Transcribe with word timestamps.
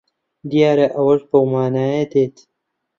دیارە 0.51 0.87
ئەوەش 0.95 1.21
بەو 1.29 1.43
مانایە 1.53 2.03
دێت 2.11 2.35